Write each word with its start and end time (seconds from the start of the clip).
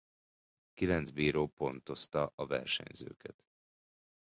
Kilenc 0.73 1.09
bíró 1.11 1.47
pontozta 1.47 2.31
a 2.35 2.45
versenyzőket. 2.45 3.45